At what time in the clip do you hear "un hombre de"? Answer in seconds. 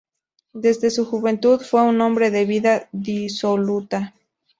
1.83-2.45